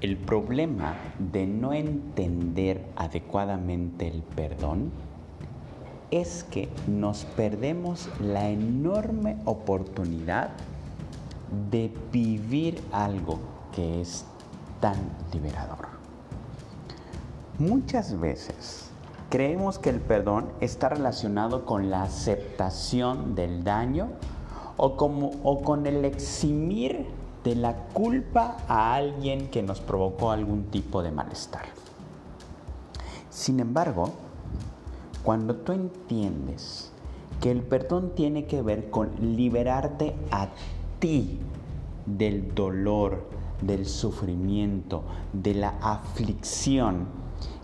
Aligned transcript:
El 0.00 0.16
problema 0.16 0.94
de 1.18 1.46
no 1.46 1.74
entender 1.74 2.86
adecuadamente 2.96 4.08
el 4.08 4.22
perdón 4.22 4.90
es 6.10 6.42
que 6.44 6.70
nos 6.86 7.24
perdemos 7.24 8.08
la 8.18 8.48
enorme 8.48 9.36
oportunidad 9.44 10.52
de 11.70 11.92
vivir 12.10 12.82
algo 12.92 13.38
que 13.74 14.00
es 14.00 14.24
tan 14.80 14.96
liberador. 15.34 15.88
Muchas 17.58 18.18
veces 18.18 18.90
creemos 19.28 19.78
que 19.78 19.90
el 19.90 20.00
perdón 20.00 20.46
está 20.62 20.88
relacionado 20.88 21.66
con 21.66 21.90
la 21.90 22.04
aceptación 22.04 23.34
del 23.34 23.64
daño 23.64 24.08
o, 24.78 24.96
con 24.96 25.86
el 25.86 26.06
eximir 26.06 27.06
de 27.44 27.54
la 27.54 27.74
culpa 27.88 28.58
a 28.68 28.94
alguien 28.94 29.48
que 29.48 29.62
nos 29.62 29.80
provocó 29.80 30.30
algún 30.30 30.64
tipo 30.64 31.02
de 31.02 31.10
malestar. 31.10 31.66
Sin 33.30 33.60
embargo, 33.60 34.10
cuando 35.22 35.56
tú 35.56 35.72
entiendes 35.72 36.92
que 37.40 37.50
el 37.50 37.62
perdón 37.62 38.12
tiene 38.14 38.44
que 38.44 38.62
ver 38.62 38.90
con 38.90 39.10
liberarte 39.36 40.14
a 40.30 40.48
ti 40.98 41.38
del 42.04 42.54
dolor, 42.54 43.28
del 43.62 43.86
sufrimiento, 43.86 45.02
de 45.32 45.54
la 45.54 45.74
aflicción 45.80 47.06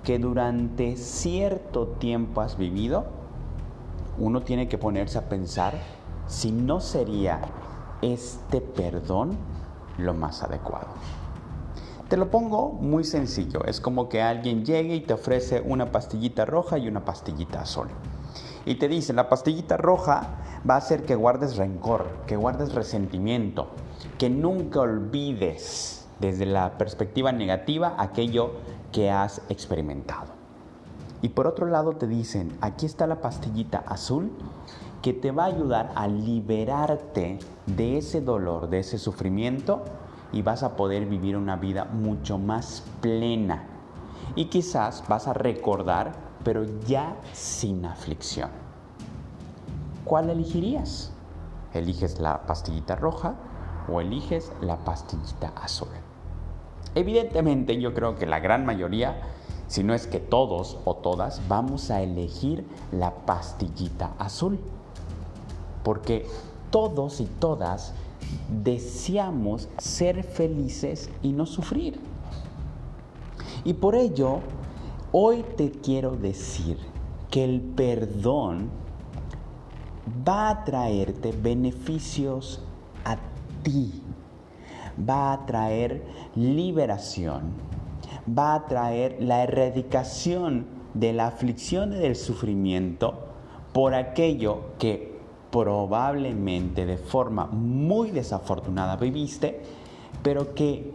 que 0.05 0.19
durante 0.19 0.97
cierto 0.97 1.89
tiempo 1.99 2.41
has 2.41 2.57
vivido, 2.57 3.07
uno 4.19 4.43
tiene 4.43 4.69
que 4.69 4.79
ponerse 4.79 5.19
a 5.19 5.29
pensar 5.29 5.75
si 6.27 6.53
no 6.53 6.81
sería 6.81 7.41
este 8.03 8.61
perdón 8.61 9.37
lo 9.99 10.15
más 10.15 10.43
adecuado. 10.43 10.89
Te 12.09 12.17
lo 12.17 12.31
pongo 12.31 12.71
muy 12.71 13.03
sencillo, 13.03 13.65
es 13.65 13.81
como 13.81 14.09
que 14.09 14.23
alguien 14.23 14.65
llegue 14.65 14.95
y 14.95 15.01
te 15.01 15.15
ofrece 15.15 15.61
una 15.61 15.91
pastillita 15.91 16.45
roja 16.45 16.79
y 16.79 16.87
una 16.87 17.05
pastillita 17.05 17.63
azul. 17.63 17.89
Y 18.65 18.77
te 18.77 18.87
dice, 18.87 19.13
la 19.13 19.29
pastillita 19.29 19.77
roja 19.77 20.39
va 20.69 20.75
a 20.75 20.79
hacer 20.79 21.05
que 21.05 21.15
guardes 21.15 21.57
rencor, 21.57 22.07
que 22.27 22.37
guardes 22.37 22.75
resentimiento, 22.75 23.69
que 24.19 24.31
nunca 24.31 24.81
olvides 24.81 26.07
desde 26.21 26.47
la 26.47 26.79
perspectiva 26.79 27.33
negativa 27.33 27.95
aquello 27.99 28.53
que 28.93 29.11
has 29.11 29.43
experimentado. 29.49 30.37
Y 31.23 31.31
por 31.31 31.47
otro 31.47 31.67
lado 31.67 31.95
te 31.95 32.07
dicen, 32.07 32.57
aquí 32.61 32.87
está 32.87 33.07
la 33.07 33.21
pastillita 33.21 33.79
azul 33.79 34.31
que 35.07 35.13
te 35.13 35.31
va 35.31 35.45
a 35.45 35.47
ayudar 35.47 35.93
a 35.95 36.09
liberarte 36.09 37.39
de 37.65 37.99
ese 37.99 38.21
dolor, 38.21 38.69
de 38.69 38.81
ese 38.81 38.99
sufrimiento 38.99 39.85
y 40.33 40.43
vas 40.43 40.65
a 40.65 40.75
poder 40.75 41.07
vivir 41.07 41.37
una 41.37 41.55
vida 41.55 41.85
mucho 41.85 42.39
más 42.39 42.83
plena. 43.01 43.69
Y 44.35 44.47
quizás 44.47 45.05
vas 45.07 45.29
a 45.29 45.33
recordar, 45.33 46.11
pero 46.43 46.65
ya 46.89 47.15
sin 47.33 47.85
aflicción. 47.85 48.51
¿Cuál 50.05 50.29
elegirías? 50.29 51.13
¿Eliges 51.73 52.19
la 52.19 52.45
pastillita 52.45 52.97
roja 52.97 53.37
o 53.89 54.01
eliges 54.01 54.51
la 54.61 54.79
pastillita 54.79 55.53
azul? 55.55 55.87
Evidentemente 56.97 57.81
yo 57.81 57.95
creo 57.95 58.17
que 58.17 58.27
la 58.27 58.41
gran 58.41 58.67
mayoría, 58.67 59.21
si 59.69 59.83
no 59.83 59.95
es 59.95 60.07
que 60.07 60.21
todos 60.21 60.79
o 60.85 60.95
todas, 60.97 61.41
vamos 61.49 61.91
a 61.91 62.03
elegir 62.03 62.67
la 62.93 63.15
pastillita 63.27 64.15
azul. 64.19 64.61
Porque 65.83 66.27
todos 66.71 67.21
y 67.21 67.27
todas 67.27 67.93
deseamos 68.63 69.69
ser 69.79 70.23
felices 70.23 71.11
y 71.23 71.33
no 71.33 71.47
sufrir. 71.47 71.99
Y 73.65 73.75
por 73.75 73.95
ello, 73.95 74.41
hoy 75.13 75.45
te 75.57 75.71
quiero 75.71 76.17
decir 76.17 76.79
que 77.31 77.45
el 77.45 77.61
perdón 77.61 78.71
va 80.27 80.51
a 80.51 80.65
traerte 80.65 81.33
beneficios 81.33 82.63
a 83.05 83.17
ti, 83.63 84.03
va 85.09 85.33
a 85.33 85.47
traer 85.47 86.05
liberación, 86.35 87.53
va 88.27 88.55
a 88.55 88.67
traer 88.67 89.17
la 89.21 89.43
erradicación 89.43 90.67
de 90.95 91.13
la 91.13 91.29
aflicción 91.29 91.93
y 91.93 91.97
del 91.97 92.17
sufrimiento 92.17 93.15
por 93.73 93.95
aquello 93.95 94.77
que 94.79 95.17
probablemente 95.51 96.87
de 96.87 96.97
forma 96.97 97.47
muy 97.47 98.11
desafortunada 98.11 98.97
viviste, 98.97 99.63
pero 100.23 100.55
que 100.55 100.93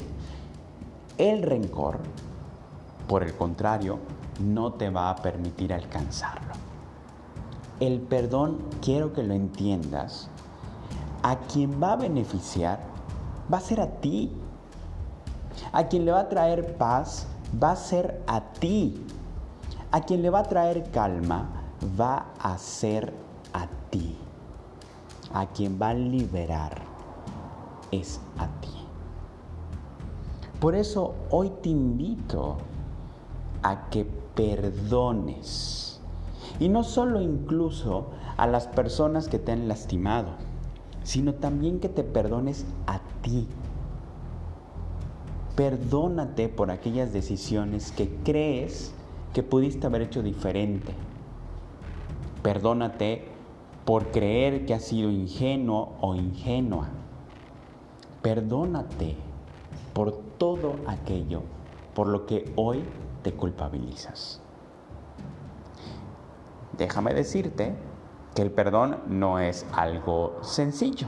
el 1.18 1.44
rencor, 1.44 2.00
por 3.08 3.24
el 3.24 3.34
contrario, 3.36 4.00
no 4.40 4.74
te 4.74 4.90
va 4.90 5.10
a 5.10 5.16
permitir 5.16 5.74
alcanzarlo. 5.74 6.54
El 7.80 8.02
perdón, 8.02 8.60
quiero 8.82 9.14
que 9.14 9.24
lo 9.24 9.34
entiendas, 9.34 10.30
a 11.24 11.38
quien 11.38 11.82
va 11.82 11.94
a 11.94 11.96
beneficiar 11.98 12.80
va 13.52 13.58
a 13.58 13.62
ser 13.62 13.82
a 13.82 13.88
ti. 13.88 14.32
A 15.72 15.88
quien 15.88 16.06
le 16.06 16.12
va 16.12 16.22
a 16.22 16.30
traer 16.30 16.78
paz 16.78 17.28
va 17.62 17.72
a 17.72 17.76
ser 17.76 18.22
a 18.28 18.42
ti. 18.60 19.06
A 19.92 20.02
quien 20.02 20.22
le 20.22 20.30
va 20.30 20.40
a 20.40 20.44
traer 20.44 20.90
calma 20.92 21.50
va 22.00 22.26
a 22.40 22.58
ser 22.58 23.14
a 23.54 23.68
ti 23.90 24.18
a 25.34 25.48
quien 25.48 25.80
va 25.82 25.90
a 25.90 25.94
liberar 25.94 26.82
es 27.92 28.20
a 28.38 28.48
ti. 28.62 28.70
Por 30.60 30.76
eso 30.76 31.16
hoy 31.30 31.52
te 31.62 31.70
invito 31.70 32.58
a 33.64 33.90
que 33.90 34.06
perdones. 34.06 36.00
Y 36.60 36.70
no 36.70 36.84
solo 36.84 37.22
incluso 37.22 38.10
a 38.38 38.46
las 38.46 38.68
personas 38.68 39.28
que 39.28 39.40
te 39.40 39.52
han 39.52 39.68
lastimado, 39.68 40.30
sino 41.04 41.34
también 41.34 41.80
que 41.80 41.90
te 41.90 42.04
perdones 42.04 42.66
a 42.86 43.00
ti. 43.22 43.48
Perdónate 45.62 46.50
por 46.50 46.72
aquellas 46.72 47.14
decisiones 47.14 47.92
que 47.92 48.10
crees 48.24 48.96
que 49.32 49.44
pudiste 49.44 49.86
haber 49.86 50.02
hecho 50.02 50.24
diferente. 50.24 50.92
Perdónate 52.42 53.28
por 53.86 54.08
creer 54.08 54.66
que 54.66 54.74
has 54.74 54.86
sido 54.86 55.12
ingenuo 55.12 55.94
o 56.02 56.16
ingenua. 56.16 56.88
Perdónate 58.24 59.16
por 59.94 60.14
todo 60.40 60.78
aquello 60.88 61.44
por 61.94 62.08
lo 62.08 62.26
que 62.26 62.52
hoy 62.56 62.84
te 63.22 63.32
culpabilizas. 63.32 64.42
Déjame 66.76 67.14
decirte 67.14 67.76
que 68.34 68.42
el 68.42 68.50
perdón 68.50 68.98
no 69.06 69.38
es 69.38 69.68
algo 69.74 70.40
sencillo, 70.42 71.06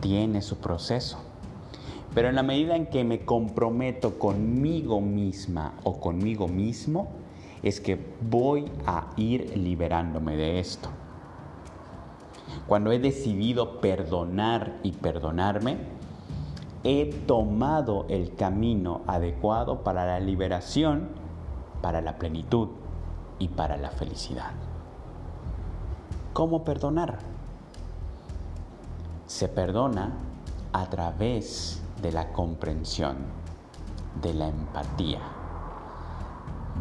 tiene 0.00 0.42
su 0.42 0.56
proceso. 0.56 1.33
Pero 2.14 2.28
en 2.28 2.36
la 2.36 2.42
medida 2.42 2.76
en 2.76 2.86
que 2.86 3.02
me 3.02 3.24
comprometo 3.24 4.18
conmigo 4.18 5.00
misma 5.00 5.74
o 5.82 5.98
conmigo 5.98 6.46
mismo, 6.46 7.08
es 7.62 7.80
que 7.80 7.98
voy 8.20 8.70
a 8.86 9.10
ir 9.16 9.56
liberándome 9.56 10.36
de 10.36 10.60
esto. 10.60 10.90
Cuando 12.68 12.92
he 12.92 12.98
decidido 12.98 13.80
perdonar 13.80 14.78
y 14.82 14.92
perdonarme, 14.92 15.78
he 16.84 17.06
tomado 17.26 18.06
el 18.08 18.34
camino 18.34 19.00
adecuado 19.06 19.82
para 19.82 20.06
la 20.06 20.20
liberación, 20.20 21.08
para 21.82 22.00
la 22.00 22.16
plenitud 22.18 22.68
y 23.38 23.48
para 23.48 23.76
la 23.76 23.90
felicidad. 23.90 24.52
¿Cómo 26.32 26.64
perdonar? 26.64 27.18
Se 29.26 29.48
perdona 29.48 30.12
a 30.72 30.90
través 30.90 31.83
de 32.04 32.12
la 32.12 32.32
comprensión, 32.34 33.16
de 34.20 34.34
la 34.34 34.48
empatía, 34.48 35.20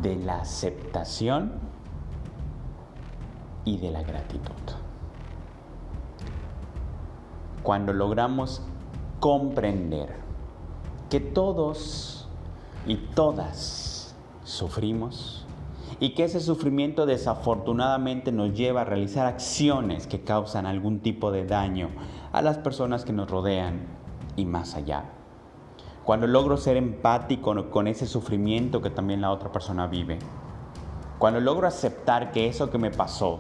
de 0.02 0.18
la 0.18 0.42
aceptación 0.42 1.54
y 3.64 3.78
de 3.78 3.90
la 3.90 4.04
gratitud. 4.04 4.52
Cuando 7.64 7.94
logramos 7.94 8.64
comprender 9.22 10.14
que 11.10 11.22
todos 11.22 12.28
y 12.86 12.98
todas 12.98 14.14
sufrimos 14.44 15.46
y 16.02 16.16
que 16.16 16.26
ese 16.26 16.42
sufrimiento 16.42 17.06
desafortunadamente 17.06 18.34
nos 18.34 18.54
lleva 18.54 18.82
a 18.82 18.84
realizar 18.84 19.26
acciones 19.26 20.06
que 20.06 20.26
causan 20.26 20.66
algún 20.66 21.00
tipo 21.00 21.32
de 21.32 21.46
daño 21.46 21.92
a 22.34 22.42
las 22.42 22.58
personas 22.58 23.06
que 23.06 23.14
nos 23.14 23.30
rodean 23.30 24.03
y 24.36 24.46
más 24.46 24.76
allá. 24.76 25.06
Cuando 26.04 26.28
logro 26.28 26.58
ser 26.58 26.78
empático 26.78 27.70
con 27.70 27.88
ese 27.88 28.08
sufrimiento 28.08 28.82
que 28.82 28.90
también 28.90 29.22
la 29.22 29.32
otra 29.32 29.52
persona 29.52 29.88
vive. 29.88 30.20
Cuando 31.18 31.40
logro 31.40 31.68
aceptar 31.68 32.32
que 32.32 32.48
eso 32.48 32.70
que 32.70 32.78
me 32.78 32.92
pasó 32.92 33.40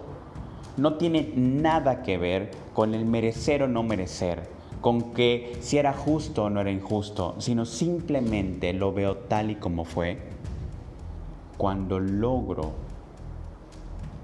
no 0.78 0.95
tiene 0.95 1.34
nada 1.36 2.01
que 2.01 2.18
ver 2.18 2.51
con 2.74 2.94
el 2.94 3.06
merecer 3.06 3.63
o 3.63 3.68
no 3.68 3.84
merecer, 3.84 4.50
con 4.81 5.13
que 5.13 5.57
si 5.62 5.78
era 5.78 5.94
justo 5.94 6.45
o 6.45 6.50
no 6.50 6.62
era 6.62 6.72
injusto, 6.72 7.36
sino 7.38 7.66
simplemente 7.66 8.74
lo 8.74 8.94
veo 8.94 9.18
tal 9.18 9.51
y 9.51 9.56
como 9.56 9.86
fue, 9.86 10.19
cuando 11.57 12.00
logro 12.00 12.72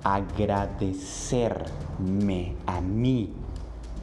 agradecerme 0.04 2.56
a 2.66 2.82
mí 2.82 3.32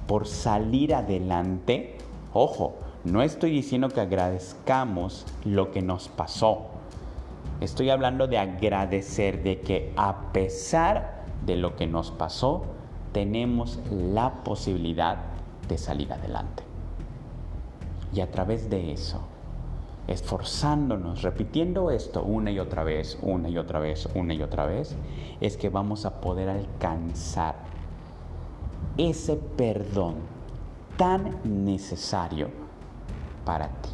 por 0.07 0.27
salir 0.27 0.95
adelante, 0.95 1.99
ojo, 2.37 2.75
no 3.05 3.23
estoy 3.23 3.51
diciendo 3.51 3.89
que 3.89 4.01
agradezcamos 4.01 5.27
lo 5.45 5.71
que 5.71 5.83
nos 5.83 6.09
pasó. 6.09 6.67
Estoy 7.61 7.91
hablando 7.91 8.27
de 8.27 8.39
agradecer 8.39 9.43
de 9.43 9.61
que 9.61 9.93
a 9.97 10.33
pesar 10.33 11.25
de 11.45 11.57
lo 11.57 11.77
que 11.77 11.87
nos 11.87 12.11
pasó, 12.11 12.65
tenemos 13.13 13.79
la 13.91 14.43
posibilidad 14.45 15.19
de 15.69 15.79
salir 15.79 16.13
adelante. 16.13 16.65
Y 18.13 18.21
a 18.21 18.31
través 18.31 18.69
de 18.69 18.93
eso, 18.93 19.21
esforzándonos, 20.07 21.23
repitiendo 21.23 21.91
esto 21.91 22.23
una 22.23 22.51
y 22.51 22.59
otra 22.59 22.85
vez, 22.85 23.19
una 23.23 23.49
y 23.49 23.57
otra 23.57 23.79
vez, 23.79 24.09
una 24.15 24.35
y 24.35 24.43
otra 24.43 24.67
vez, 24.67 24.97
es 25.41 25.57
que 25.57 25.69
vamos 25.69 26.05
a 26.05 26.21
poder 26.21 26.49
alcanzar 26.49 27.55
ese 28.99 29.37
perdón 29.37 30.36
tan 30.97 31.37
necesario 31.45 32.51
para 33.45 33.69
ti. 33.69 33.91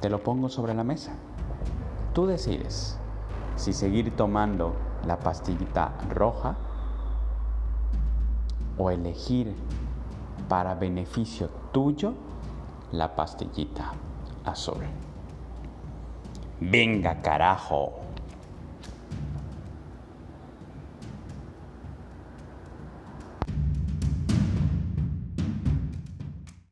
Te 0.00 0.08
lo 0.08 0.22
pongo 0.22 0.48
sobre 0.48 0.74
la 0.74 0.84
mesa. 0.84 1.12
Tú 2.12 2.26
decides 2.26 2.98
si 3.56 3.72
seguir 3.72 4.16
tomando 4.16 4.74
la 5.06 5.18
pastillita 5.18 5.92
roja 6.10 6.56
o 8.78 8.90
elegir 8.90 9.54
para 10.48 10.74
beneficio 10.74 11.48
tuyo 11.72 12.14
la 12.92 13.14
pastillita 13.14 13.92
azul. 14.44 14.82
Venga 16.60 17.20
carajo. 17.20 18.11